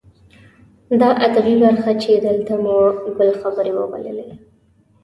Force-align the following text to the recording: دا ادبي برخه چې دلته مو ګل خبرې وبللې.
دا 1.01 1.09
ادبي 1.25 1.55
برخه 1.63 1.91
چې 2.03 2.11
دلته 2.27 2.53
مو 2.63 2.75
ګل 3.17 3.31
خبرې 3.41 3.71
وبللې. 3.75 4.29